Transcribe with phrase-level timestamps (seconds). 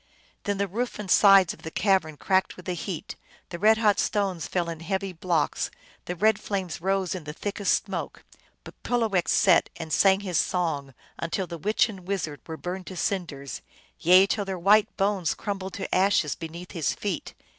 [0.45, 3.15] Then the roof and sides of the cavern cracked with the heat,
[3.49, 5.69] the red hot stones fell in heavy blocks,
[6.05, 8.23] the red flames rose in the thickest smoke,
[8.63, 12.95] but Pulowech sat and sang his song until the witch and wizard were burned to
[12.97, 13.61] cinders;
[13.99, 17.35] yea, till their white bones crumbled to ashes beneath his feet.